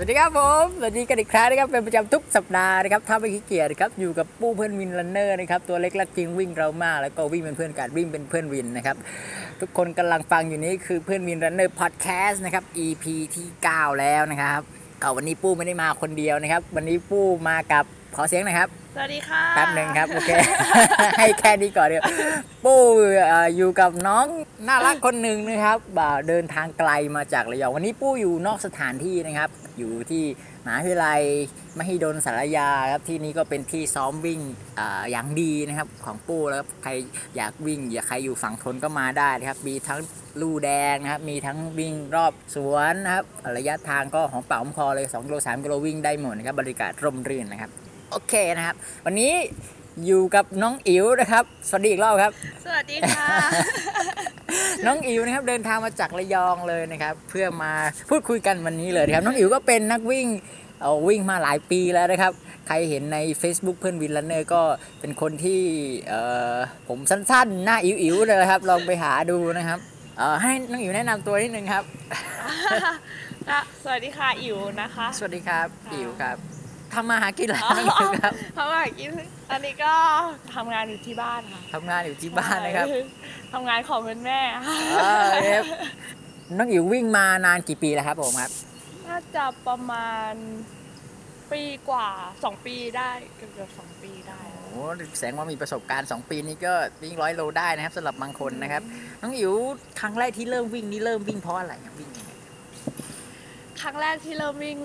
[0.00, 8.96] สวัสดีครับผมสวัสดีกันอีกครั้งนะครับเป็นประจำทุกสัปดาห์นะครับถ้าไม่ขี้เกียจนะครับอยู่กับปู้เพื่อนวินรันเนอร์นะครับตัวเล็กและจริงวิ่งเรามากแล้วก็วิ่งเป็นเพื่อนกันวิ่งเป็นเพื่อนวินนะครับ
[9.60, 13.04] ทุกคนกำลังฟังอยู่นี้คือเพื่อนวินรันเนอร์พอดแคสต์นะครับ EP
[13.34, 14.60] ที่ 9 แล้วนะครับ
[15.02, 17.84] ก็วันนี้ปู้ไม่ได้มาคนเดียวนะครับ วันนี้ปู้มากับ
[18.16, 20.30] ขอเสียงหนะครับสวัสดีค่ะแป๊บหนึ่งครับโอเค
[21.18, 22.04] ให้แค่นี้ก่อนเดียว
[22.64, 22.80] ปู้
[23.28, 24.26] เอ่ออยู่กับน้อง
[24.68, 30.24] น่ารักคนหนึ่งนะครับบ่าวเดินทางไกลมาจากระยองวันนี้ปู้อยู่นอกสถานที่นะครับ อยู่ที่
[30.64, 31.20] มหาวิทยาลัย
[31.78, 34.40] มหิดลสารยาครับที่นี้ก็เป็นที่ซ้อมวิ่ง
[34.78, 36.92] ออย่างดีนะครับของปู้แล้วใคร
[37.36, 40.00] อยากวิ่ง อยากใครอยู่ฝั่งทนก็มาได้นะครับมีทั้ง
[40.40, 43.24] ลู่แดงนะครับมีทั้งวิ่งรอบสวนนะครับ
[43.56, 47.70] ระยะทางก็ของเป่าหอมคอเลย2กิโล3กิโลวิ่งได้หมดนะครับบรรยากาศร่มรื่นนะครับ
[48.10, 49.32] โอเคนะครับ วันนี้
[50.06, 52.32] อยู่กับน้องอิ๋วนะครับ สวัสดีอีกรอบครับ
[52.64, 53.28] สวัสดีค่ะ
[54.86, 57.72] น้องอิ๋วนะครับเดินทางมาจากระยองเลยนะครับ เพื่อมา
[58.10, 60.26] พูดคุยกันวันนี้เลยนะครับ น้องอิ๋วก็เป็นนักวิ่ง
[60.80, 62.32] เอ่อวิ่งมาหลายปีแล้วนะครับ
[62.66, 64.62] ใครเห็นใน Facebook เพื่อนวินลันเนอร์ก็
[65.00, 65.62] เป็นคนที่
[66.08, 66.20] เอ่
[66.52, 66.56] อ
[66.88, 69.78] ผมสั้นๆ หน้าอิ๋วๆเลยนะครับ ลองไปหาดูนะครับ
[70.18, 71.84] เอ่อให้น้องอิ๋วแนะนำตัวนิดนึงครับ
[73.48, 76.57] ค่ะสวัสดีค่ะอิ๋วนะคะ สวัสดีครับค่ะอิ๋วครับ
[76.94, 79.10] ทำมาหากินอะไรอ๋อน้องอิ๋วครับเพราะว่ากิน
[79.50, 79.92] อันนี้ก็
[80.54, 82.86] ทำงานอยู่ที่บ้านค่ะทำงานอยู่ที่บ้านนะครับ
[83.52, 84.62] ทำงานของคุณแม่ค่ะ
[85.00, 85.14] อ่า
[85.52, 85.64] ครับ
[86.58, 88.50] น้องอิ๋ววิ่งมานานกี่ปีแล้วครับผมครับ
[89.06, 90.32] น่าจะประมาณ
[91.52, 92.08] ปีกว่า
[92.44, 94.82] สองปีได้เกือบเกือบสองปีได้โอ้
[95.16, 96.72] แสดงว่ามีประสบการณ์2ปีนี้ก็
[97.02, 98.82] วิ่งร้อยโลได้นะครับสำหรับบางคนนะครับ
[99.22, 99.52] น้องอิ๋ว
[100.00, 102.32] ครั้งแรกที่เริ่มวิ่งนี่เริ่มวิ่งเพราะอะไรครับวิ่งยังไง
[103.80, 104.76] ครั้งแรกที่เริ่มวิ่ง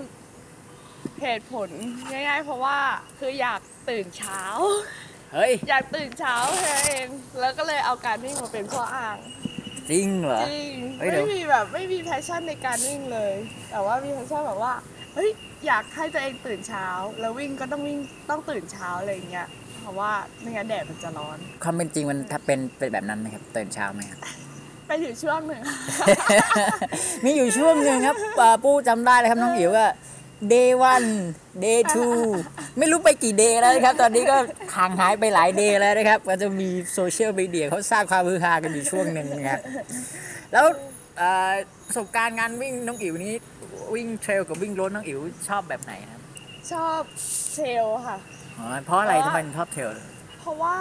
[1.22, 1.68] เหตุผล
[2.10, 2.78] ง่าย ๆ เพราะว่า
[3.18, 3.60] คืออยาก
[3.90, 4.42] ตื่นเช้า
[5.34, 7.08] เฮ้ย อยากตื่นเช้าแค่นั้นเอง
[7.40, 9.16] แล้วก็เลยเอาการวิ่งมาเป็นข้ออ้าง
[9.90, 13.34] จริงเหรอ จริง เฮ้ยเดี๋ยว ไม่มีแบบไม่มี passion ในการวิ่งเลย
[13.70, 14.72] แต่ว่ามี passion แบบว่า
[15.14, 15.30] เฮ้ย
[15.66, 16.86] อยากให้ตัวเองตื่นเช้า
[17.20, 17.98] แล้ววิ่งก็ต้องวิ่ง
[18.30, 19.48] ต้องตื่นเช้าอะไรอย่างเงี้ย
[19.80, 24.18] เพราะว่าไม่งั้นแดดมันจะร้อน ความเป็นจริงมันถ้าเป็นเป็นแบบนั้นไหมครับตื่นเช้าไหมครับ
[24.86, 25.62] ไปถึงช่วงหนึ่ง
[27.24, 29.88] มีอยู่ช่วงหนึ่งครับอ่าปู้จำได้เลยครับน้องอิ๋วว่า
[30.52, 31.08] day one
[31.64, 32.14] day two
[32.78, 34.36] ไม่รู้ไปกี่ day แล้วนะครับ ตอนนี้ก็
[34.76, 39.60] ห่างหายไปหลาย day แล้วนะครับ ก็จะมีโซเชียลมีเดียเขาสร้างความฮือฮากันอยู่ช่วงหนึ่งนะครับ
[40.52, 40.66] แล้ว
[41.18, 41.52] เอ่อ
[41.86, 43.32] ประสบการณ์งานวิ่งน้องอิ๋วนี้
[43.94, 46.20] วิ่ง trail กับวิ่ง road น้องอิ๋วชอบแบบไหนครับ
[46.72, 47.00] ชอบ
[47.54, 48.16] trail ค่ะ
[48.58, 49.90] อ๋อเพราะอะไรเพทำราะไมว่าถึงชอบ trail
[50.40, 50.76] เพราะว่า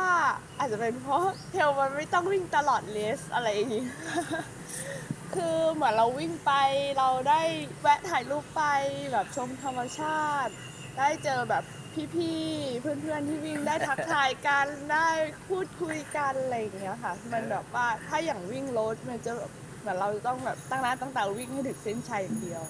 [0.60, 1.22] อาจจะเป็นเพราะ
[1.52, 3.84] เทรลมันไม่ต้องวิ่งตลอดเลสอะไรอย่างงี้
[5.36, 6.52] คือเหมือนเราวิ่งไป
[6.98, 7.42] เราได้
[7.82, 8.64] แวะถ่ายรูปไป
[9.12, 10.54] แบบชมธรรมชาติ
[10.98, 11.64] ได้เจอแบบ
[12.16, 15.10] พี่ๆเพื่อนๆที่วิ่งได้ทักทายกันได้
[15.48, 19.52] พูดคุยกันอะไรอย่างเงี้ยค่ะ มันแบบว่าถ้าอย่างวิ่งรถมันจะแบบ
[19.82, 22.62] เหมือนเราจะต้องแบบตั้งหน้าตั้งตาวิ่งให้ถึงเส้นชัยอย่างเดียว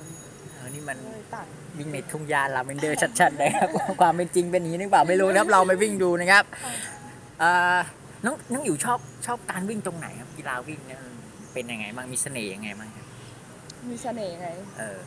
[0.53, 1.45] เออนี่มันเลยตัด
[1.77, 3.69] วิ่งในทุ่งยาลาเวนเดอร์ชัดๆนะครับ
[4.01, 6.43] ความเป็นจริงเป็นอย่างนี้หรือเปล่าไม่รู้นะครับ เราไปวิ่งดูนะครับ
[7.39, 7.77] เอ่อ
[8.25, 11.01] น้องน้องอิ๋วชอบชอบการวิ่งตรงไหนครับกีฬาวิ่งเนี่ย
[11.53, 13.05] เป็นยังไงบ้างมีเสน่ห์ยังไงบ้างครับ
[13.89, 14.47] มีเสน่ห์ไง
[14.79, 14.99] เออ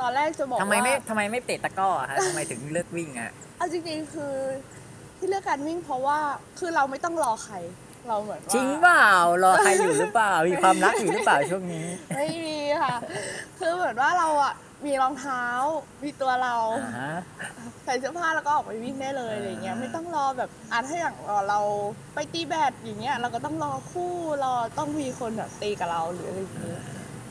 [0.00, 4.34] ตอนแรกจะบอกทำไมไม่ว่าทำไมไม่เตะตะกร้ออะฮะทำไมถึงเลือกวิ่งอะเอาจริงๆคือ
[5.18, 6.18] ที่เลือกการวิ่งเพราะว่า
[6.58, 7.56] คือเราไม่ต้องรอใคร
[8.08, 9.10] เราเหมือนว่า จริงเปล่า
[9.44, 11.86] รอใครอยู่หรือเปล่า มีความรักอยู่หรือเปล่าช่วงนี้
[12.16, 12.94] ไม่มีค่ะ
[13.58, 14.54] คือเหมือนว่าเราอะ
[14.86, 15.44] มีรองเท้า
[16.04, 17.14] มีตัวเราอ่าฮะ
[17.84, 21.14] ใส่เสื้อผ้าแล้วก็ออกไปวิ่งได้เลยอะไรเงี้ยอ่า ไม่ต้องรอแบบอะถ้าอย่าง
[21.48, 21.60] เรา
[22.14, 24.12] ไปตีแบดอย่างเงี้ยเราก็ต้องรอคู่
[24.44, 26.82] รอต้องมีคนแบบตีกับเราหรืออะไรอย่างเงี้ย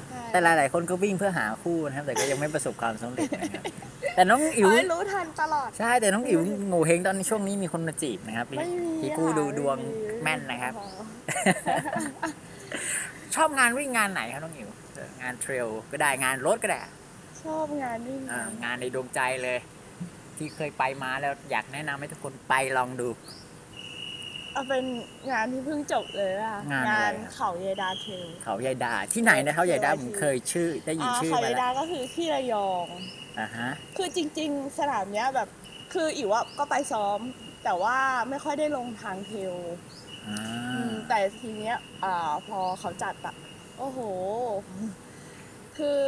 [0.09, 3.63] ใช่แต่หลาย ๆ คนก็วิ่งเพื่อหาคู่นะครับ แต่ก็ยังไม่ประสบความสำเร็จนะครับ
[4.15, 10.73] แต่น้องอิ๋วเอาให้รู้ทันตลอด ใช่แต่น้องอิ๋วโง่เฮงตอนนี้ช่วงนี้มีคนมาจีบนะครับไม่มีพี่ผู้ค่ะดูดวงไแม่นนะครับ
[13.35, 16.81] ชอบงานวิ่งงานไหนครับน้องอิ๋วเอองานเทรลก็ได้งานรถก็ได้
[17.43, 19.59] ชอบงานวิ่งอ่างานในดวงใจเลย
[20.37, 23.09] ที่เคยไปมาแล้วอยากแนะนำให้ทุกคนไปลองดู
[24.53, 24.85] เอาเป็น
[25.31, 32.87] งานที่เพิ่งจบเลยอะงานอะไร งานครับเขาเยดาเทล เขาใหญ่ดาที่ไหนนะเขาใหญ่ดาผมเคยชื่อได้ยินอ่าชื่อเขามาเยแล้วดาก็คือที่ระยอง
[33.39, 35.49] อ่าฮะคือจริง ๆ สนามเนี้ยแบบ
[35.93, 37.19] คืออิ๋วอะก็ไปซ้อม
[37.63, 37.97] แต่ว่า
[38.29, 39.55] ไม่ค่อยได้ลงทางเทล
[40.27, 40.39] อ่า
[40.71, 43.35] อืมแต่ทีเนี้ยอ่าพอเขาจัดอะ
[43.77, 43.99] โอ้โห
[45.77, 46.01] คือ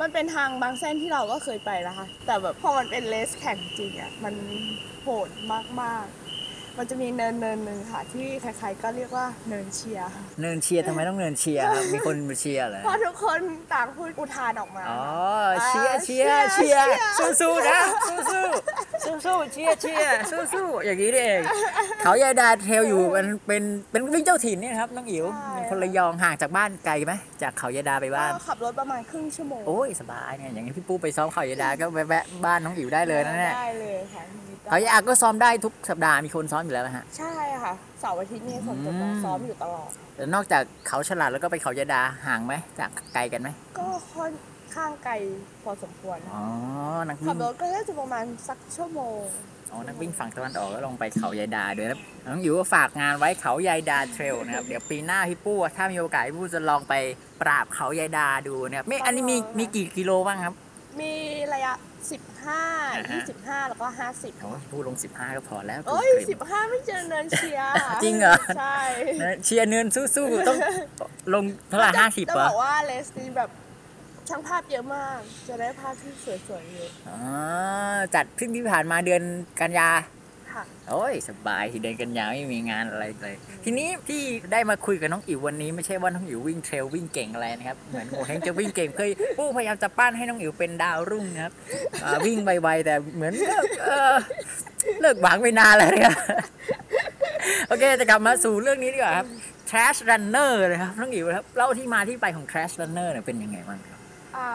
[0.00, 4.34] มันเป็นทางบางเส้นที่เราก็เคยไปนะคะ แต่แบบพอมันเป็น race แข่งจริงอะมัน
[5.02, 5.30] โหด
[5.82, 6.19] มากๆ
[6.78, 10.08] มันจะมีเนินเนินหนึ่งค่ะ ที่ใครๆก็เรียกว่าเนินเชียร์
[10.40, 13.40] เนินเชียร์ทำไมต้องเนินเชียร์ครับมีคนมาเชียร์เหรอเพราะทุกคน
[13.74, 15.02] ต่างพูดอุทานออกมาอ๋อ
[15.66, 16.86] เชียร์เชียร์เชียร์
[17.40, 20.18] สู้ๆนะสู้ๆสู้ๆเชียร์เชียร์
[20.54, 21.42] สู้ๆอย่างนี้นี่เอง
[22.02, 27.12] เขายายดาเทลอยู่มันเป็นเป็นวิ่งเจ้าถิ่นเนี่ยครับน้องอิ๋วใช่เป็นคนระยองห่างจากบ้านไกลไหม
[27.42, 43.48] จากเขายายดาไปบ้านก็ขับรถประมาณครึ่งชั่วโมงโอ้ยสบายเนี่ยอย่างนี้พี่ปูไปซ้อมเขายายดาก็แวะบ้านน้องอิ๋วได้เลยนะเนี่ยได้เลยค่ะมี เขายายดาก็ซ้อมได้ทุกสัปดาห์มีคนซ้อมอยู่แล้วนะฮะ ใช่ค่ะเสาร์อาทิตย์นี่ผมจะมาอืมซ้อมอยู่ตลอดแต่นอกจากเขาฉลาดแล้วก็ไปเขายายดาห่างไหมจากไกลกันไหม
[43.78, 44.32] ก็ค่อน
[44.74, 45.14] ข้างไกล
[45.62, 46.44] พอสมควรนะอ๋อ
[47.06, 49.20] นักขัวิ่บงรถก็น่าจะประมาณสักชั่วโมง
[49.72, 56.94] อ๋อนักวิ่งฝั่งตะวันออกก็ลงไปเขายายดาด้วยนะน้องอยู่ก็ฝากงานไว้เขายายดาเทรลนะครับเดี๋ยวปีหน้าพี่ปู้ถ้ามีโอกาสพี่ปู้จะลองไป
[57.42, 60.54] ปราบเขายายดาดูนะครับไม่อันนี้มีมีกี่กิโลบ้างครับ
[61.00, 61.12] มี
[61.54, 61.72] ระยะ
[62.40, 67.72] 15อ่าฮะ25 แล้วก็ 50 โอ้พี่ปู้ลง 15 ก็พอแล้วเอ้ยกลิ่น15 ไม่เจอเนินเชียร์
[68.02, 68.78] จริงเหรอ ใช่
[69.22, 70.58] นะเชียร์เนินสู้ๆต้อง
[71.34, 73.50] ลงเท่าไหร่ห้าสิบจะเหรบออกว่าเลสนี้แบบ
[74.28, 77.18] ช่างภาพเยอะมาก จะได้ภาพที่สวยๆเยอะอ๋อ
[78.14, 79.22] จัดเพิ่งที่ผ่านมาเดือน
[79.60, 79.90] กันยา
[80.54, 91.52] ค่ะโอ้ยสบายที่เดินกันยาวไม่มีงานอะไรเลย ทีนี้ที่ได้มาคุยกับน้องอิ๋ววันนี้ไม่ใช่ว่าน้องอิ๋ววิ่งเทรลวิ่งเก่งอะไรนะครับเหมือนโมเฮงจะวิ่งเก่งเคยผู้พยายามจะปั้นให้น้องอิ๋วเป็นดาวรุ่งนะครับ
[92.02, 94.16] อ่าวิ่งไวๆแต่เหมือนก็เออ
[95.00, 96.16] เลิกหวังไปนานแล้วนะครับ
[97.68, 99.26] โอเคจะกลับมาสู่เรื่องนี้ดีกว่าครับ
[99.70, 103.98] Trash Runner นะครับน้องอิ๋วครับเล่าที่มาที่ไปของ Trash Runner เนี่ยเป็นยังไงบ้างครับ
[104.36, 104.48] อ่า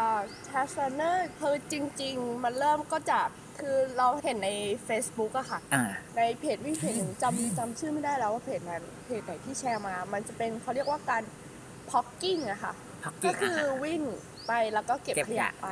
[0.46, 3.30] แทชเนอร์คือจริง ๆ มันเริ่มก็จาก
[3.60, 4.50] คือเราเห็นใน
[4.88, 5.84] Facebook อะค่ะ อ่า
[6.18, 8.72] ในเพจวิ่งเพจหนึ่งจำจำชื่อไม่ได้แล้วว่าเพจไหน
[9.06, 11.24] เพจไหนที่แชร์มา มันจะเป็นเขาเรียกว่าการ
[11.90, 12.74] พ็อกกิ้งอะค่ะ
[13.04, 14.02] พักก็กิ้งคือวิ่ง
[14.48, 15.70] ไปแล้วก็เก็บเก็บขขยะ ยะไป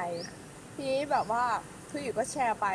[0.76, 1.44] ทีนี้แบบว่า
[1.90, 2.68] คืออยู่ก็แชร์ไป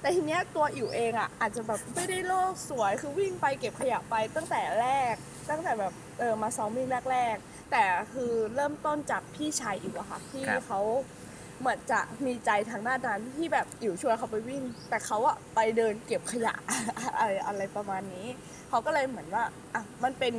[0.00, 5.14] แต่ทีเนี้ยตัวอิ๋วเองอะ อาจจะแบบไม่ได้โลกสวยคือวิ่งไปเก็บขยะไปตั้งแต่แรก
[5.50, 10.80] ตั้งแต่แบบเออมาซ้อมวิ่งแรก ๆ แต่คือเริ่มต้นจากพี่ชายอิ๋วอะค่ะที่ครับ เขา
[11.60, 16.54] เหมือนจะมีใจทางด้านนั้นที่แบบอิ๋วชวนเขาไปวิ่ง แต่เขาอะไปเดินเก็บขยะ
[17.18, 18.26] อะไรอะไรประมาณนี้
[18.68, 20.34] เขาก็เลยเหมือนว่าอะมันเป็น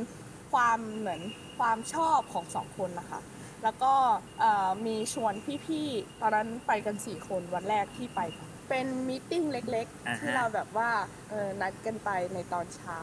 [0.52, 1.20] ความเหมือน
[1.58, 3.20] ความชอบของสองคนนะคะ
[3.62, 3.92] แล้วก็
[4.40, 5.34] เอ่อมีชวน
[5.66, 8.20] พี่ๆ ตอนนั้นไปกัน4คนวันแรกที่ไป
[8.68, 10.90] เป็นมีตติ้งเล็กอ่าฮะๆที่เราแบบว่า
[11.30, 13.00] เออนัดกันไปในตอนเช้า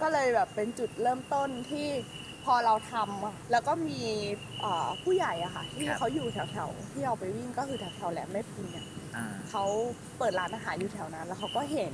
[0.00, 1.88] ก็เลยแบบเป็นจุดเริ่มต้นที่
[2.44, 4.00] พอเราทำอะแล้วก็มี
[4.60, 8.86] เอ่อผู้ใหญ่อะค่ะที่เขาอยู่แถวๆที่เราไปวิ่งก็คือแถวๆแหลมแม่พิมพ์เนี่ย
[9.16, 9.64] อ่า เขา
[10.18, 11.92] เปิดร้านอาหารอยู่แถวนั้น แล้วเขาก็เห็น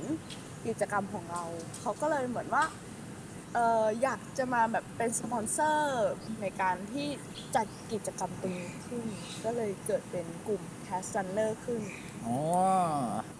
[0.67, 1.43] กิจกรรมของเรา
[1.81, 2.63] เขาก็เลยเหมือนว่า
[3.53, 6.09] เอออยากจะมาแบบเป็นสปอนเซอร์
[6.41, 7.07] ในการที่
[7.55, 9.05] จัดกิจกรรมตรงนี้ขึ้น
[9.45, 11.81] ก็เลยเกิดเป็นกลุ่ม c a s t u n n e r ขึ้น
[12.25, 12.37] อ๋อ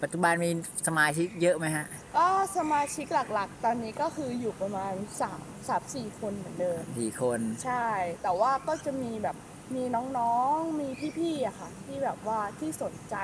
[0.02, 0.50] ปัจจุบันมี
[0.86, 1.86] สมาชิกเยอะไหมฮะ
[2.16, 2.26] ก็
[2.56, 4.92] สมาชิกหลักๆ ตอนนี้ก็คืออยู่ประมาณ
[5.32, 7.88] 3 3 4คนเหมือนเดิมกี่คน ใช่
[8.22, 9.36] แต่ว่าก็จะมีแบบ
[9.74, 9.84] มี
[10.18, 10.88] น้องๆ มี
[11.18, 13.16] พี่ๆอะค่ะ ที่แบบว่าที่สนใจ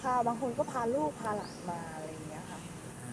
[0.00, 2.60] พาบางคนก็พาลูกพาหลานมาอะไรอย่างเงี้ยค่ะ
[3.04, 3.12] อ่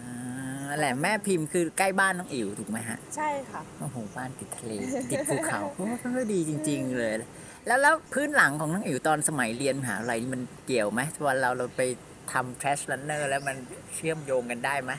[0.72, 4.72] าแหละแม่พิมพ์คือใกล้บ้านน้องอิ๋วถูกไหมฮะ ใช่ค่ะโอ้โหบ้านติดทะเล
[5.10, 7.12] ติดภูเขาโอ้ก็ดีจริง ๆ เลย
[7.66, 11.82] แล้วแล้วพื้นหลังของน้องอิ๋วตอนสมัยเรียนมหาลัยนี่มันเกี่ยวไหมวันเราเราไป
[12.32, 13.56] ทำ trash runner แล้วมัน
[13.94, 14.92] เชื่อมโยงกันได้ไหม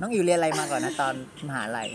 [0.00, 1.14] น้องอิ๋วเรียนอะไรมาก่อนนะตอน
[1.48, 1.88] มหาลัย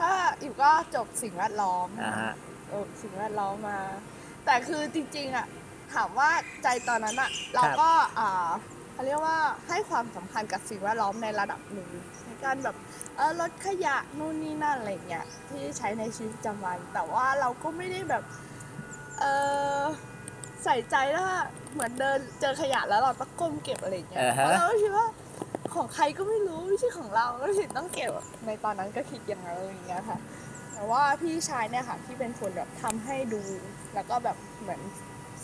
[0.00, 2.32] ถ้าอยู่ก็จบสิ่งแวดล้อมอ่าฮะ
[2.68, 3.78] เออสิ่งแวดล้อมมา
[4.46, 5.46] แต่คือจริงๆอะ
[5.94, 6.30] ถามว่า
[6.62, 8.50] ใจตอนนั้นอะเราก็อ่า
[8.92, 9.38] เขาเรียกว่า
[9.68, 11.88] ให้ความสำคัญกับสิ่งแวดล้อมในระดับหนึ่ง
[12.21, 12.76] ใน การแบบ
[13.16, 18.22] เออลดขยะนู่นนี่นั่นอะไรเงี้ยที่ใช้ในชีวิตประจำวัน แต่ว่าเราก็ไม่ได้แบบ
[19.20, 19.24] เอ
[19.78, 19.80] อ
[20.64, 25.06] ใส่ใจแล้วอะเหมือนเดินเจอขยะแล้วเราต้องก้มเก็บอะไรเงี้ยอ่าเพฮะราะเราก็คิดว่า
[25.74, 28.10] ของใครก็ไม่รู้ไม่ใช่ของเราก็ถึงต้องเก็บ
[28.46, 30.18] ในตอนนั้นก็คิดอย่างนั้นอะไรอย่างเงี้ยค่ะ
[30.72, 33.42] แต่ว่าพี่ชายเนี่ยค่ะที่เป็นคนแบบทำให้ดู
[33.94, 34.80] แล้วก็แบบเหมือน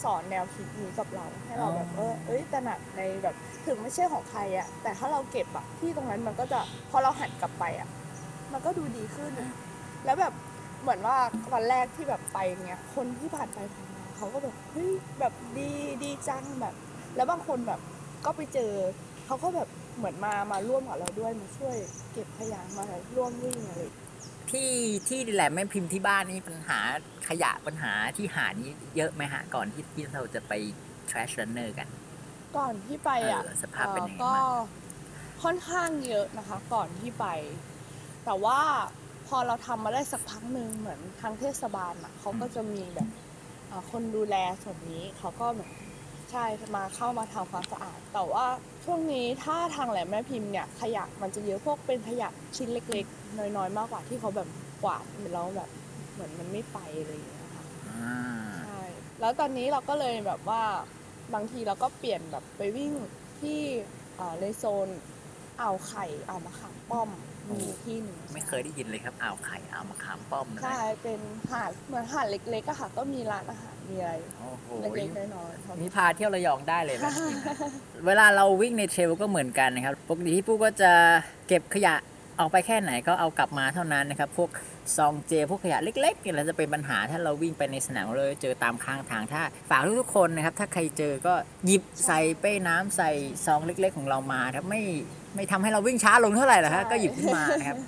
[0.02, 3.34] สอนแนวคิดนี้กับเรา ให้เราแบบเออเอ้ยตระหนักในแบบ
[3.66, 7.88] ถึงไม่ใช่ของใครอะแต่ถ้าเราเก็บอะที่ตรงนั้นมันก็จะพอเราหันกลับไปอะ
[8.52, 9.32] มันก็ดูดีขึ้น
[10.04, 10.32] แล้วแบบ
[10.82, 11.16] เหมือนว่า
[11.52, 14.90] วันแรกที่แบบไปเงี้ยคนที่ผ่านไปผ่านมาเขาก็แบบเฮ้ย
[15.20, 15.68] แบบดี
[16.02, 16.74] ดีจังแบบ
[17.16, 17.80] แล้วบางคนแบบ
[18.24, 18.72] ก็ไปเจอ
[19.26, 21.76] เขาก็แบบเหมือนมามาร่วมกับเราด้วยมาช่วย
[22.12, 22.84] เก็บขยะมา
[23.16, 23.82] ร่วมวิ่งอะไร
[24.50, 24.72] ที่
[25.08, 26.78] ที่แหลมแม่พิมพ์ที่บ้านนี่ปัญหา
[27.28, 30.52] ขยะปัญหาที่หานี้เยอะไหมฮะก่อนที่ที่เราจะไป
[31.08, 31.88] trash runner กัน
[32.56, 34.50] ก่อนที่ไปอะเออสภาพเป็นยังไงก็บ้าง
[35.42, 37.26] ค่อนข้างเยอะนะคะ ก่อนที่ไป
[38.24, 38.60] แต่ว่า
[39.28, 43.08] พอเราทำมาได้สักพักหนึ่งเหมือนทางเทศบาลอะเขาก็จะมีแบบ
[43.70, 45.68] อ่าคนดูแลส่วนนี้เขาก็แบบ
[46.30, 46.44] ใช่
[46.76, 48.46] มาเข้ามาทำความสะอาด แต่ว่า
[48.84, 54.48] ช่วงนี้ถ้าทางแหลมแม่พิมพ์เนี่ยขยะมันจะเยอะพวกเป็นขยะชิ้นเล็กๆ น้อยๆ มากกว่าที่เขาแบบ
[54.82, 55.70] กวาดแล้วแบบ
[56.12, 57.64] เหมือนมันไม่ไปอะไรอย่างเงี้ยค่ะ
[58.64, 58.82] ใช่
[59.20, 60.62] แล้วตอนนี้เราก็เลยแบบว่า
[61.34, 62.92] บางทีเราก็เปลี่ยนแบบไปวิ่ง
[63.40, 63.60] ที่
[64.16, 64.88] เอ่อในโซน
[65.60, 67.10] อ่าวไข่อ่าวมะขามป้อม
[67.50, 71.20] มีที่หนึ่งไม่เคยได้ยินเลยครับอ่าวไข่อ่าวมะขามป้อมนะใช่เป็น
[71.52, 77.56] หาดเหมือนหาดเล็กๆอะค่ะ ก็มีร้านอาหารมีอะไรโอ้โหเล็กๆน้อยๆครับนี่พาเที่ยวระยองได้เลยนะจริงๆนะ
[78.06, 80.92] เวลาเราวิ่งในเทรลก็เหมือนกันนะครับปกติที่ปู้ก็จะ
[81.48, 81.96] เก็บขยะ
[82.40, 84.50] ออกไปแค่ไหนก็เอากลับมาเท่านั้นนะครับพวก
[84.96, 91.34] ซองเจ พวกขยะเล็กๆเนี่ยเราจะเป็นปัญหาถ้าเราวิ่งไปในสนามเลยเจอตามข้างทางถ้าฝากทุกๆคนนะครับ ถ้าใครเจอก็
[91.66, 93.10] หยิบใส่เป้น้ำใส่
[93.46, 94.82] ซองเล็ก ๆ ของเรามาครับไม่
[95.38, 97.78] ไม่ทำให้เราวิ่งช้าลงเท่าไหร่หรอกครับก็หยิบขึ้นมานะครับ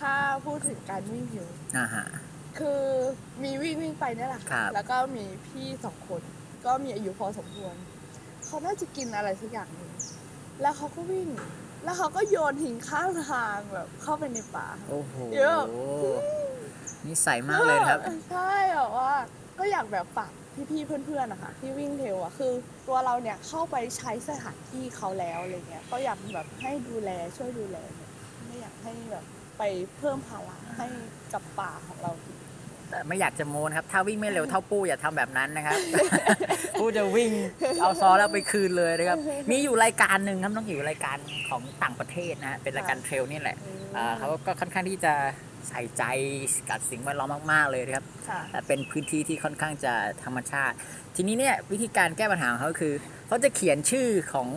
[0.00, 0.14] ถ้า
[0.46, 2.06] พูดถึงการวิ่งอยู่อ่าฮะ
[2.58, 2.82] คือ
[3.42, 6.22] มีวิ่งวิ่งไปเนี่ยแหละครัค่ะบแล้วก็มีพี่สองคน
[6.66, 7.74] ก็มีอายุพอสมควร
[8.44, 9.92] เขาน่าจะกินอะไรสักอย่างหนึ่ง
[10.62, 11.28] แล้วเขาก็วิ่ง
[11.84, 15.60] แล้วเขาก็โยนทิ้งข้างทางแบบ เข้าไปในป่าโอ้โหเยอะ
[17.06, 18.00] นิสัยมากเลยนะครับ
[18.30, 19.12] ใช่แบบว่า
[19.58, 20.32] ก็อยากแบบฝาก
[20.70, 22.52] พี่ๆเพื่อนๆนะคะที่วิ่งเทรลอะคือ
[22.88, 28.10] ตัวเราเนี่ยเข้าไปใช้สถานที่เขาแล้วอะไรเงี้ยก็อยากแบบให้ดูแลช่วยดูแลเนี่ย
[28.46, 29.24] ไม่อยากให้แบบ
[29.58, 29.62] ไป
[29.96, 30.86] เพิ่มภาระให้
[31.32, 32.36] กับป่าของเราอีก
[32.90, 35.78] แต่ไม่อยากจะโม้นะครับ ถ้าวิ่งไม่เร็วเท่าปู้อย่าทำแบบนั้นนะครับ
[36.78, 37.30] ปู้จะวิ่ง
[37.80, 39.18] เอาซอแล้วไปคืนเลยนะครับ
[39.50, 41.16] มีอยู่รายการหนึ่งครับต้องอยู่รายการ
[41.48, 43.56] ของต่างประเทศนะฮะเป็นรายการเทรลนี่แหละ
[43.96, 45.14] อ่าเขาก็ค่อนข้างที่จะ
[45.68, 46.02] ใส่ใจ
[46.70, 49.92] กับสิ่งแวดล้อมมาก ๆ เลยนะครับค่ะแต่เป็นพื้นที่ที่ค่อนข้างจะ
[50.24, 50.74] ธรรมชาติ
[51.16, 52.94] ทีนี้เนี่ยวิธีการแก้ปัญหาของเขาคือ
[53.26, 54.48] เขาจะเขียนชื่อของ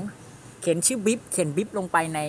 [0.62, 2.22] เขียนชื่อบิ๊บเขียนบิ๊บลงไปใน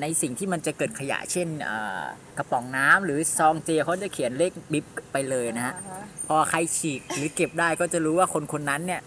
[0.00, 2.04] ในสิ่งที่มันจะเกิดขยะเช่นอ่า
[2.38, 9.00] กระป๋องน้ำหรือซองเจเขาจะเขียนเลข bib ไปเลยนะฮะอ่าฮะพอใครฉีกหรือเก็บได้ก็จะรู้ว่าคนคนนั้นเนี่ย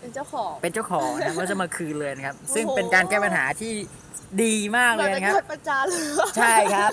[0.00, 3.72] เอ่อเป็นเจ้าของ เป็นเจ้าของนะก็จะมาคืนเลยนะครับโอ้โหซึ่งเป็นการแก้ปัญหาที่
[4.44, 6.92] ดีมากเลยเหเลมือนเป็นนะครับการประจานเลยใช่ครับ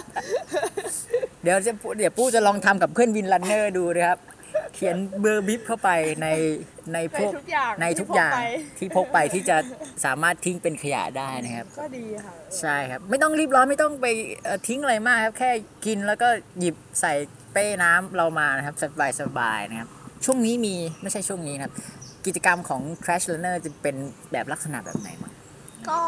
[1.43, 4.19] เดี๋ยวจะพูเดี๋ยวปู้จะลองทำกับเพื่อนวินรันเนอร์ดูนะครับ
[4.75, 5.89] เขียนเบอร์ bib เข้าไป
[6.21, 6.27] ใน
[6.93, 8.33] ในพในวกทุกอย่างในทุกอย่าง
[8.79, 9.57] ที่พกไปที่พกไปที่จะ
[10.05, 14.07] สามารถทิ้งเป็นขยะได้นะครับ ก็ดีค่ะ ใช่ครับ ไม่ต้องรีบร้อนไม่ต้องไป
[14.43, 15.51] เอ่อทิ้งอะไรมากครับ แค่
[15.85, 16.27] กินแล้วก็
[16.59, 17.13] หยิบใส่
[17.53, 19.89] เป้น้ำเรามานะครับสบายสบายๆนะครับ
[20.25, 21.73] ช่วงนี้มีไม่ใช่ช่วงนี้นะครับ
[22.25, 23.95] กิจกรรมของ Crash Runner จะเป็น
[24.31, 25.33] แบบลักษณะแบบไหนมั้ง
[25.89, 26.01] ก็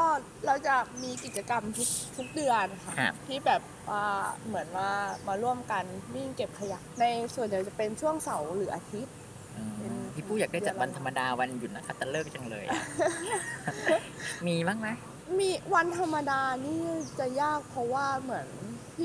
[0.46, 4.06] เราจะมีกิจกรรมทุกทุกเดือนค่ะครับ ที่แบบว่า
[4.46, 4.92] เหมือนว่า
[5.28, 5.84] มาร่วมกัน
[6.16, 7.06] วิ่งเก็บขยะใน
[7.36, 9.14] ส่วนใหญ่จะเป็นช่วงเสาร์หรืออาทิตย์
[9.56, 12.66] อืมเป็นพี่ปู้อยากได้จัดวันธรรมดาวันหยุดนะครับแต่เลิกจังเลย
[14.48, 14.88] มีบ้างไหม
[15.40, 16.82] มีวันธรรมดานี่
[17.20, 18.48] จะยากเพราะว่าเหมือน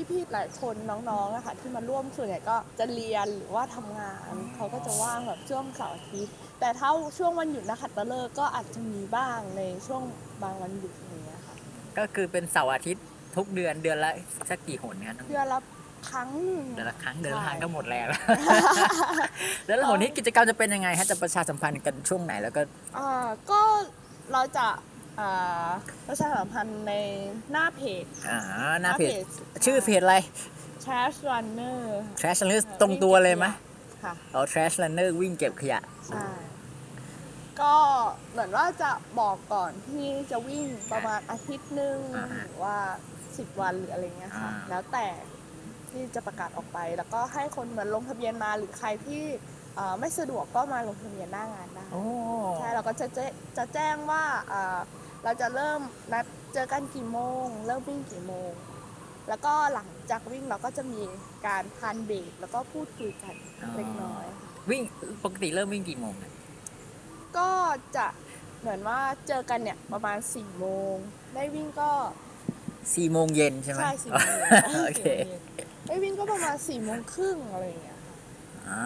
[0.09, 0.75] พี่ๆหลายคน
[1.09, 10.01] น้องๆอะค่ะที่มาร่วมส่วนใหญ่ก็จะเรียนหรือว่าทำงาน เขาก็จะว่างแบบช่วงเสาร์อาทิตย์ แต่ถ้าช่วงวันหยุดนะคะตะเลิกก็อาจจะมีบ้างในช่วง
[10.43, 11.55] บางวันหยุดอย่างเงี้ยค่ะ
[11.97, 13.05] ก็คือเป็นเสาร์อาทิตย์
[13.35, 14.11] ทุกเดือนเดือนละ
[14.49, 15.59] สักกี่หนครับเดือนละ
[16.09, 18.07] ครั้งหนึ่งเดือนละครั้งเดือนละใช่ครั้งก็หมดแล้ว
[19.65, 22.61] แล้วหนนี้กิจกรรมจะเป็นยังไงฮะจะประชาสัมพันธ์กันช่วงไหนแล้วก็
[22.97, 23.59] อ่าก็
[24.31, 24.67] เราจะ
[25.19, 25.67] อ่า
[26.07, 26.93] ประชาสัมพันธ์ใน
[27.51, 28.39] หน้าเพจอ่า
[28.81, 29.25] หน้าเพจจ
[29.65, 30.17] ชื่อเพจอะไร
[30.83, 31.79] Trash Runner
[32.19, 33.45] Trash Runner ตรงตัวเลยไหม
[34.03, 36.23] ค่ะเอา Trash Runner วิ่งเก็บขยะใช่
[37.61, 37.73] ก็
[38.31, 42.77] เหมือนว่าจะบอกก่อนที่จะวิ่งประมาณอาทิตย์หนึ่งอ่าฮะหรือว่า
[43.37, 45.07] สิบวันหรืออะไรเงี้ยค่ะ อ่า แล้วแต่
[45.89, 49.23] ที่จะประกาศออกไป แล้วก็ให้คนเหมือนลงทะเบียนมาหรือใครที่
[49.75, 52.03] เอ่อไม่สะดวกก็มาลงทะเบียนหน้างานได้โอ้
[52.57, 53.25] ใช่เราก็จะแจ้
[53.57, 54.79] จะแจ้งว่าอ่า
[55.23, 55.79] เราจะเริ่ม
[56.13, 58.51] นัดเจอกันกี่โมง เริ่มวิ่งกี่โมง
[59.29, 61.01] แล้วก็หลังจากวิ่งเราก็จะมี
[61.47, 63.35] การทานเบรกแล้วก็พูดคุยกัน
[63.75, 64.81] เล็กน้อยค่ะวิ่ง
[65.23, 66.31] ปกติเริ่มวิ่งกี่โมงอะ
[67.37, 67.49] ก็
[67.95, 68.07] จะ
[68.59, 70.95] เหมือนว่าเจอกันเนี่ยประมาณ4ี่โมง
[71.35, 71.91] ได้วิ่งก็
[72.95, 78.15] สี่โมงเย็นใช่ไหมใช่สี่โมงเย็นโอเคสี่โมงเย็นได้วิ่งก็ประมาณ4ี่โมงครึ่งอะไรอย่างเงี้ยค่ะ
[78.69, 78.85] อ่า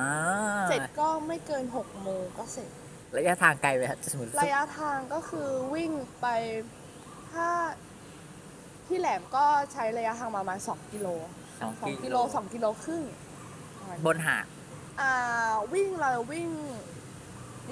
[0.70, 2.70] เสร็จก็ไม่เกิน6กโมงก็เสร็จ
[3.18, 6.28] ระยะทางไกลไหมครับสมมติระยะทางก็คือวิ่งไป
[7.32, 7.48] ถ้า
[8.88, 11.08] ที่แหลมก็ใช้ระยะทางประมาณ2กิโล
[11.62, 13.04] สองสองกิกิโลโลสองกิโลครึ่ง
[14.06, 14.46] บนหาด
[15.02, 15.14] อ่า
[15.74, 16.50] วิ่งเราวิ่ง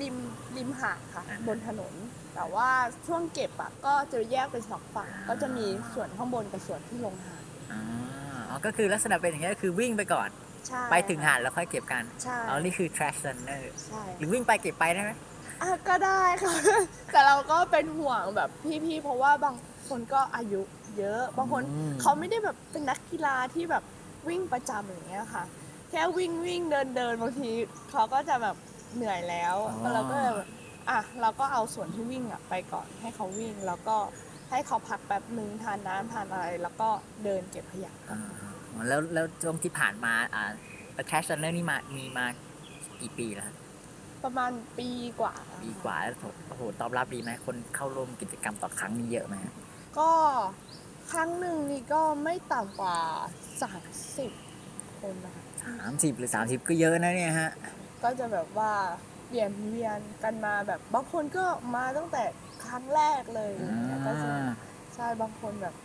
[0.02, 0.16] ริม
[0.58, 1.94] ริมหาดค่ะอ่าบนถนน
[2.36, 2.70] แต่ว่า
[3.08, 7.82] ช่วงเก็บอะก็จะแยกเป็นสองฝั่งก็จะมีส่วนข้างบนกับส่วนที่ลงหาดอ่า
[8.50, 10.30] อ๋อก็คือลักษณะเป็นอย่างนี้ยก็คือวิ่งไปก่อน
[10.68, 15.12] ใช่ไปถึงหาดแล้วค่อยเก็บกันใช่อ๋อนี่คือ trash runner ใช่หรือวิ่งไปเก็บไปได้ไหม
[15.62, 16.56] อะก็ได้ค่ะ
[17.12, 18.50] แต่เราก็เป็นห่วงแบบ
[18.86, 19.56] พี่ๆเพราะว่าบาง
[19.90, 20.62] คนก็อายุ
[20.98, 23.84] เยอะ บางคนอืมเขาไม่ได้แบบเป็นนักกีฬาที่แบบ
[24.28, 25.44] วิ่งประจำอย่างเงี้ยค่ะ
[25.90, 27.52] แค่วิ่งวิ่งเดินเดินบางที
[27.92, 28.56] เขาก็จะแบบ
[28.96, 29.56] เหนื่อยแล้ว
[29.94, 30.50] เราก็เลยแบบ
[30.90, 33.98] อะเราก็เอาส่วนที่วิ่งอะไปก่อนให้เขาวิ่งแล้วก็
[34.52, 36.90] ให้เขาพักแป๊บหนึ่งทานน้ำทานอะไร แล้วก็
[37.24, 38.22] เดินเก็บขยะอ่า
[38.88, 40.52] แล้วแล้วช่วงที่ผ่านมาอ่า
[41.08, 42.26] Trash Runner นี่มามีมา
[43.02, 43.56] กี่ปีแล้วครับ
[44.24, 45.34] ประมาณปีกว่า
[45.64, 46.14] ปีกว่าแล้ว
[46.48, 49.54] โอ้โหตอบรับดีไหมคนเข้าร่วมกิจกรรมต่อครั้งนี่เยอะไหมฮะ
[49.98, 50.10] ก็
[51.12, 52.98] ครั้งหนึ่งนี่ก็ไม่ต่ำกว่า
[53.80, 57.52] 30คนนะคะสามสิบหรือสามสิบก็เยอะนะเนี่ยฮะ
[58.06, 58.74] ก็จะแบบว่า
[59.28, 61.46] เปลี่ยนเวียนกันมาแบบบางคนก็
[61.76, 62.24] มาตั้งแต่
[62.66, 64.30] ครั้งแรกเลยอย่างเงี้ยก็จะ
[64.96, 65.76] ใช่บางคนแบบ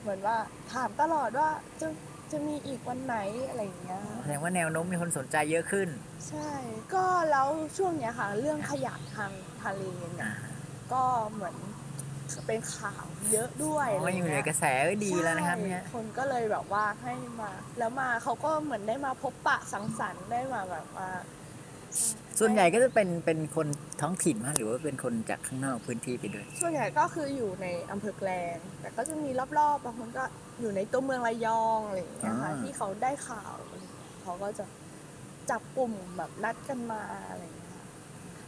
[0.00, 0.36] เหมือนว่า
[0.72, 1.48] ถามตลอดว่า
[1.80, 1.86] จะ
[2.32, 3.16] จะมีอีกวันไหน
[3.48, 5.88] อะไรอย่างเงี้ยแสดงว่าแนวโน้มมีคนสนใจเยอะขึ้น
[6.28, 6.50] ใช่
[6.94, 10.34] ก็แล้วช่วงเนี้ยค่ะ เรื่องขยะทางทะเลเนี่ยอ่า
[10.92, 11.02] ก็
[11.32, 11.54] เหมือน
[12.48, 21.08] เป็นข่าวเยอะด้วยอ๋ออยู่ในกระแสก็ดีแล้วนะครับเนี่ยใช่คนก็เลยแบบว่าให้มา แล้วมาเขาก็เหมือนได้มาพบปะสังสรรค์ได้มาแบบว่า
[21.94, 23.66] ใช่ส่วนใหญ่ก็จะเป็นเป็นคน
[24.00, 30.24] ท้องถิ่นมากหรือว่าเป็นคนจากข้างนอกพื้นที่ไปด้วย ส่วนใหญ่ก็คืออยู่ในอำเภอแกลงแต่ก็จะมีรอบๆบางคนก็
[30.60, 34.64] อยู่ในตัวเมืองระยองอะไรอย่างเงี้ยค่ะอ่าที่เขาได้ข่าวอะไรอย่างเงี้ยเขาก็จะ
[35.50, 37.86] จับกลุ่มแบบนัดกันมาอะไรอย่างเงี้ยค่ะ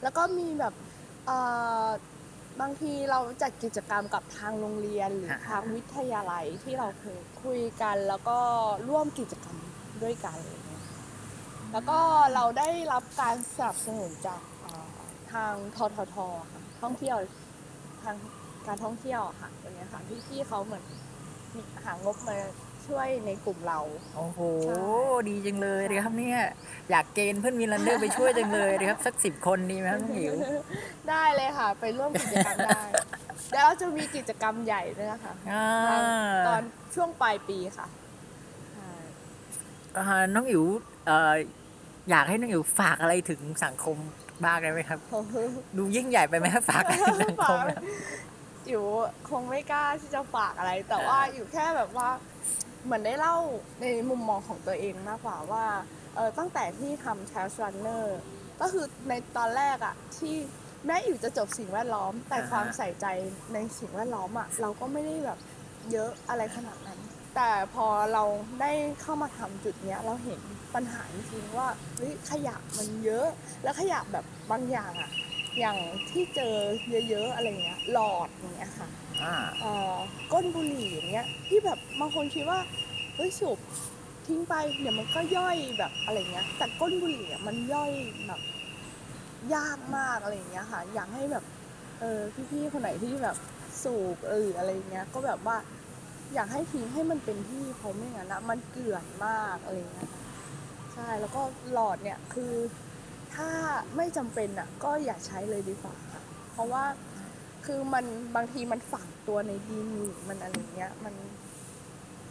[0.02, 0.74] แล้วก็มีแบบ
[1.26, 1.38] เอ่
[1.84, 1.88] อ
[2.60, 8.38] บางทีเราจัดกิจกรรมกับทางโรงเรียนหรือทางวิทยาลัยที่เราเคยคุยกันแล้วก็
[8.88, 9.58] ร่วมกิจกรรม
[10.02, 10.84] ด้วยกันอะไรอย่างเงี้ย
[11.72, 11.98] แล้วก็
[12.34, 14.86] เราได้รับการสนับสนุนจากเอ่อ
[15.32, 16.16] ทางททท
[16.52, 17.18] ค่ะท่องเที่ยว
[18.02, 18.16] ทาง
[18.66, 20.84] การท่องเที่ยวอะค่ะตัวเนี้ยค่ะพี่ๆเขาเหมือน
[21.54, 22.36] มีหางบมา
[22.88, 23.78] ช่วยในกลุ่มเรา
[24.16, 24.74] โอ้โหใช่
[25.28, 26.40] ดีจังเลยนะครับเนี่ย
[26.90, 30.34] อยากเกณฑ์เพื่อนมีรันเดอร์ไปช่วยจังเลยนะครับ สักสิบคนดีไหมครับน้องหิว
[31.08, 32.82] ได้เลยค่ะ ไปร่วมกิจกรรมได้
[33.54, 36.02] แล้วเราจะมีกิจกรรมใหญ่ด้วยนะคะอ่าทาง
[36.48, 36.62] ตอน
[36.94, 37.86] ช่วงปลายปีค่ะ
[38.74, 38.90] ใช่
[39.96, 40.64] อ่าน้องอิ๋ว
[41.06, 41.34] เอ่อ
[42.10, 43.96] อยากให้น้องอิ๋วฝากอะไรถึงสังคม
[44.44, 45.34] บ้างได้ไหมครับโอ้โห
[45.76, 47.82] ดูยิ่งใหญ่ไปไหมครับฝากอะไรถึงสังคมนะ
[48.68, 48.84] อยู่
[49.30, 52.08] คงไม่กล้าที่จะฝากอะไร แต่ว่าอยู่แค่แบบว่า
[52.84, 53.36] เหมือนได้เล่า
[53.80, 55.64] ในมุมมองของตัวเองมากกว่าว่า
[56.14, 58.04] เออตั้งแต่ที่ทำ Trash Runner
[58.60, 60.34] ก็คือในตอนแรกอะที่
[60.86, 63.06] แม้อยู่จะจบสิ่งแวดล้อม แต่ความใส่ใจ
[63.52, 65.38] ในสิ่งแวดล้อมอะเราก็ไม่ได้แบบ
[65.92, 66.98] เยอะอะไรขนาดนั้น
[67.36, 68.24] แต่พอเรา
[68.60, 70.40] ได้เข้ามาทำจุดเนี้ยเราเห็น
[70.74, 73.26] ปัญหาจริงๆว่าเฮ้ยขยะมันเยอะ
[73.62, 75.10] แล้วขยะแบบบางอย่างอะ
[75.58, 75.78] อย่าง
[76.10, 76.54] ที่เจอ
[77.08, 78.88] เยอะๆอะไรเงี้ยหลอดอย่างเงี้ยค่ะ
[80.32, 82.58] ก้นบุหรี่อย่างเงี้ยที่แบบบางคนคิดว่า
[83.16, 83.58] เฮ้ยสูบ
[84.26, 87.90] ทิ้งไปเดี๋ยวมันก็ย่อยแบบอะไรเงี้ย แต่ก้นบุหรี่มันย่อย
[88.26, 88.40] แบบ
[89.54, 91.44] ยากมากอะไรเงี้ยค่ะ อยากให้แบบ
[92.00, 93.36] เออพี่ๆคนไหนที่แบบ
[93.82, 95.56] สูบเอออะไรเงี้ย ก็แบบว่า
[96.34, 100.10] อยากให้ทิ้งให้มันเป็นที่เพราะไม่งั้นนะมันเกลื่อนมากอะไรเงี้ย
[100.94, 102.54] ใช่แล้วก็หลอดเนี่ยคือ
[103.34, 103.50] ถ้า
[103.96, 106.84] ไม่จำเป็นอะก็อย่าใช้เลยดีกว่าค่ะเพราะว่า
[107.66, 108.04] คือมัน
[108.36, 111.14] บางทีมันฝังตัวในดินหรือมันอะไรเงี้ย มัน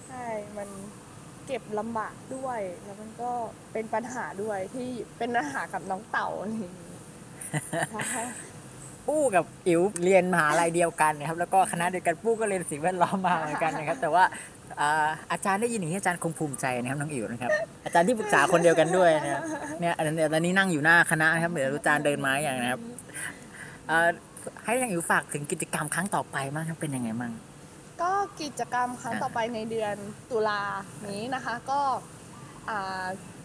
[0.07, 0.25] ใช่
[0.57, 0.69] มัน
[1.45, 3.31] เก็บลำบากด้วย แล้วมันก็
[3.73, 6.95] เป็นปัญหาด้วยที่เป็นปัญหากับน้องเต่าอะไรอย่างงี้
[7.91, 8.23] ใช่
[9.07, 14.23] ปู้กับอิ๋วเรียนมหาลัยเดียวกันนะครับ แล้วก็คณะเดียวกันปู้ก็เรียนสิ่งแวดล้อมมาเหมือนกันนะครับ แต่ว่า
[15.31, 17.51] อาจารย์ได้ยินอย่างนี้อาจารย์คงภูมิใจนะครับน้องอิ๋วนะครับ
[17.85, 19.41] อาจารย์ที่ปรึกษาคนเดียวกันด้วยนะครับ
[19.79, 22.81] เนี่ยอันนี้ตอนนี้นั่งอยู่หน้าคณะนะครับเดี๋ยวอาจารย์เดินมาอย่างนะครับ
[23.89, 24.09] อ่า
[24.65, 27.33] ให้น้องอิ๋วฝากถึงกิจกรรมครั้งต่อไปมากครับเป็นยังไงบ้าง
[28.01, 29.95] ก็กิจกรรมครั้งต่อไปในเดือน
[30.31, 30.61] ตุลา
[31.07, 31.81] นี้นะคะ ก็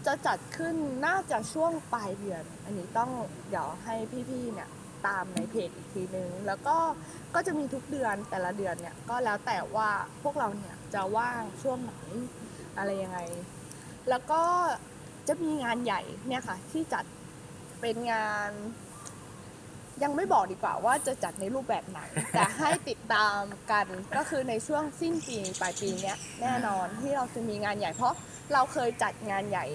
[0.07, 0.77] จะจัดขึ้น
[1.07, 3.11] น่าจะช่วงปลายเดือน อันนี้ต้อง
[3.49, 3.95] เดี๋ยวให้
[4.31, 4.69] พี่ๆเนี่ย
[5.07, 6.77] ตามในเพจอีกทีนึง แล้วก็
[7.35, 9.91] ก็จะมีทุกเดือนแต่ละเดือนเนี่ยก็แล้วแต่ว่า
[10.23, 11.95] พวกเราเนี่ยจะว่างช่วงไหน
[12.79, 13.19] อะไรยังไง
[14.09, 14.43] แล้วก็
[15.29, 17.05] จะมีงานใหญ่เนี่ยค่ะที่จัด
[17.81, 18.51] เป็นงาน
[20.03, 22.01] ยังไม่บอกดีกว่าว่าจะจัดในรูปแบบไหน
[22.33, 28.15] แต่ให้ติดตามกันก็คือในช่วงสิ้นปีปลายปีเนี้ยแน่นอนที่เราจะมีงานใหญ่เพราะ
[28.53, 29.67] เราเคยจัดงานใหญ่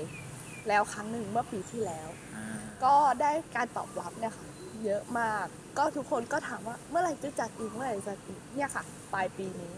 [0.67, 2.07] แล้วครั้งหนึ่งเมื่อปีที่แล้ว
[2.83, 4.47] ก็ได้การตอบรับเนี่ยค่ะ
[4.85, 5.45] เยอะมาก
[5.77, 9.73] ก็ทุกคนก็ถามว่าเมื่อไหร่จะจัดอีกเมื่อไหร่จะจัดอีกเนี่ยค่ะ ปลายปีนี้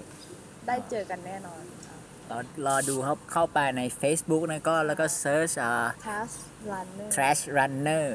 [0.68, 1.96] ได้เจอกันแน่นอนค่ะ
[2.32, 5.74] รอรอดูครับเข้าไปใน Facebook นะก็แล้วก็เซิร์ชอ่า
[6.08, 6.36] Task
[6.72, 8.06] Runner trash runner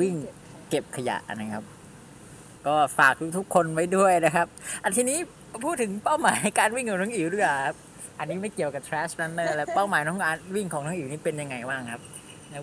[0.00, 0.14] วิ่ง
[0.68, 1.64] เก็บขยะนะครับ
[2.66, 4.46] ก็ฝากทุกๆคนไว้ด้วยนะครับ
[4.84, 5.18] อันทีนี้
[5.64, 7.74] พูดถึงเป้าหมายการวิ่งของน้องอิ๋วด้วยครับ
[8.18, 12.02] อันนี้ไม่เกี่ยวกับ trash runner แล้วเป้าหมายน้องอารวิ่งของน้องอิ๋วนี่เป็นยังไงบ้างครับ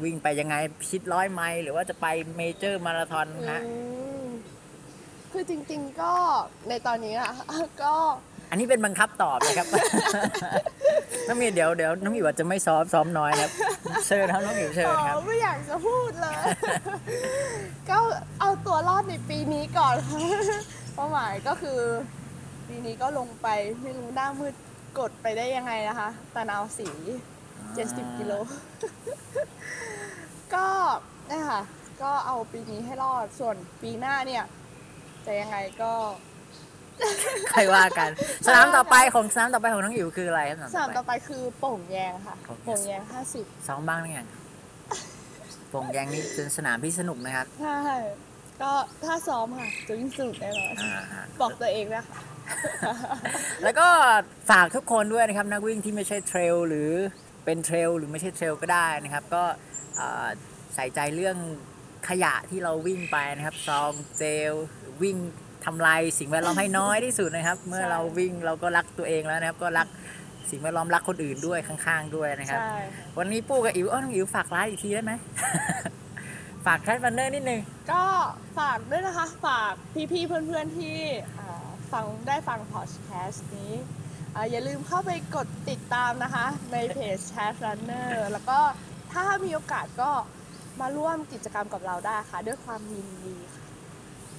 [0.04, 0.56] วิ่งไปยังไง
[0.90, 2.06] ชิดร้อยไมล์หรือว่าจะไป
[2.38, 3.62] เมเจอร์มาราธอนฮะ
[5.32, 6.14] คือจริงๆก็
[6.70, 7.34] ในตอนนี้อะ
[7.84, 7.94] ก็
[8.54, 9.68] อันนี้เป็นบังคับตอบนะครับ
[11.28, 13.52] น้องมีเดี๋ยวเดี๋ยวน้องอิ๋วอาจจะไม่ซ้อมซ้อมน้อยนะครับ
[14.08, 16.36] เชิญครับน้องอิ๋วเชิญครับอ๋อไม่อยากจะพูดเลย
[17.90, 17.98] ก็
[18.40, 20.20] เอาตัวรอดในปีนี้ก่อนค่ะ
[20.96, 21.80] เป้าหมายก็คือ
[22.68, 23.48] ปีนี้ก็ลงไป
[23.82, 24.56] ไม่รู้หน้ามืด
[25.00, 26.88] กดไปได้ยังไงนะคะตะนาวสี
[27.54, 28.34] 70กิโล
[30.54, 30.66] ก็
[31.30, 31.62] นี่ค่ะ
[32.02, 34.44] ก็เอาปีนี้ให้รอดส่วนปีหน้าเนี่ย
[35.26, 35.94] จะยังไงก็
[37.52, 38.10] ใครว่ากัน
[38.48, 43.02] สนามต่อไปของสนามต่อไปของน้องอิ๋วคืออะไรครับสนามต่อไปคือโป่งแยงค่ะ โป่งแยงโป่งแยง
[43.36, 44.28] 50ซ้อมบ้างหรือยัง
[45.70, 47.80] โป่งแยงนี่เป็นสนามที่สนุกนะครับ ใช่
[48.62, 48.72] ก็
[49.04, 52.22] ถ้าซ้อมค่ะจะวิ่งสนุกแน่นอนอ่าฮะบอกตัวเองนะคะ
[53.64, 53.88] แล้วก็
[54.50, 56.90] ฝากทุกคนด้วยนะครับนักวิ่งที่ไม่ใช่เทรลหรือ
[57.46, 59.44] เป็นเทรลหรือไม่ใช่เทรลก็ได้นะครับ ก็
[59.96, 60.28] เอ่อ
[60.76, 61.38] ใส่ใจเรื่อง
[62.10, 64.54] ขยะที่เราวิ่งไปนะครับซองเจล
[65.02, 65.18] วิ่ง
[65.66, 69.88] ทำลายสิ่งแวดล้อมให้น้อยที่สุดนะครับ เมื่อเราวิ่งเราก็รักตัวเองแล้วนะครับ ก็รัก
[70.52, 72.78] สิ่งแวดล้อมรักคนอื่นด้วยข้าง ๆ ด้วยนะครับใช่
[73.18, 75.12] วันนี้ปูกับอิ๋วอ้อน้องอิ๋วฝากร้านอีกทีได้ไหม
[76.66, 78.04] ฝากแคทฟันเนอร์นิดนึงก็
[78.60, 79.74] ฝากด้วยนะคะ ฝาก
[80.12, 80.98] พี่ๆเพื่อนๆที่
[81.40, 83.74] อ่าฟังได้ฟังพอดแคสต์นี้
[84.36, 88.60] อ่าอย่าลืมเข้าไปกดติดตามนะคะ ในเพจ Chat Runner แล้วก็
[89.14, 90.12] ถ้ามีโอกาสก็
[90.82, 93.63] มาร่วมกิจกรรมกับเราได้ค่ะ ด้วยความยินดีค่ะ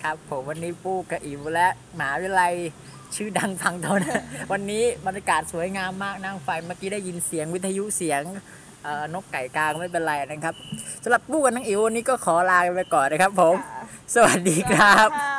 [0.04, 2.54] ครับ ผมวันนี้ปูกับอิ๋วและหมหาวิทยาลัย
[3.14, 4.00] ชื่อดังฟังทน
[4.52, 8.22] วันนี้บรรยากาศสวยงามมากนั่งไฟเมื่อกี้ได้ยินเสียงวิทยุเสียง
[8.82, 10.54] เอ่อนกไก่กลางไม่เป็นไรนะครับ
[11.02, 13.54] สำหรับปูกับน้องอิ๋ววันนี้ก็ขอลาไปก่อนนะครับ ผม
[14.14, 15.33] สวัสดีครับค่ะ